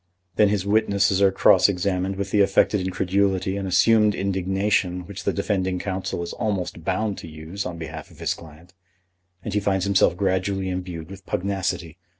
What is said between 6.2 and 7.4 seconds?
is almost bound to